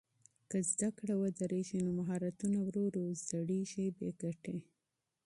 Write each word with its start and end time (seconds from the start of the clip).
که 0.49 0.57
زده 0.71 0.89
کړه 0.97 1.13
ودرېږي 1.17 1.77
نو 1.85 1.89
مهارتونه 1.99 2.57
ورو 2.61 2.81
ورو 2.87 3.03
زړېږي 3.27 3.85
بې 3.97 4.09
ګټې. 4.21 4.57